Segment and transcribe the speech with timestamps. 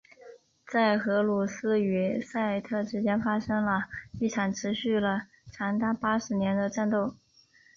[0.65, 3.83] 在荷鲁斯与赛特之间发生了
[4.19, 7.13] 一场持续了长达八十年的战斗。